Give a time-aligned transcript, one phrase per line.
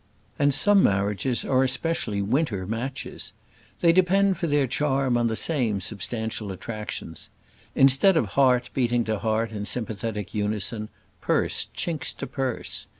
[0.39, 3.33] And some marriages are especially winter matches.
[3.81, 7.29] They depend for their charm on the same substantial attractions:
[7.75, 10.89] instead of heart beating to heart in sympathetic unison,
[11.21, 12.87] purse chinks to purse.